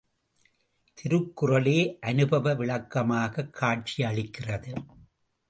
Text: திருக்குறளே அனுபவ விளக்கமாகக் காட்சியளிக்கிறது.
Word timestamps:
திருக்குறளே 0.97 1.99
அனுபவ 1.99 2.53
விளக்கமாகக் 2.53 3.57
காட்சியளிக்கிறது. 3.61 4.83